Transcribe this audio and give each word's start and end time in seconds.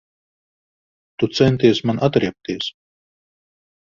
Tu 1.23 1.29
centies 1.41 1.81
man 1.89 2.01
atriebties. 2.09 2.71